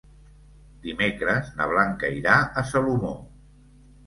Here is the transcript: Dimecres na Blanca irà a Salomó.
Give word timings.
Dimecres 0.85 1.51
na 1.59 1.67
Blanca 1.75 2.09
irà 2.21 2.39
a 2.39 2.65
Salomó. 2.71 3.15